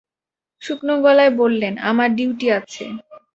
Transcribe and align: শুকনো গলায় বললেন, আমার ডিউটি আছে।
শুকনো 0.61 0.93
গলায় 1.05 1.33
বললেন, 1.37 1.73
আমার 1.89 2.09
ডিউটি 2.17 2.47
আছে। 2.59 2.83